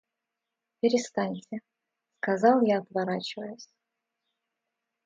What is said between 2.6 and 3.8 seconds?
я, отворачиваясь.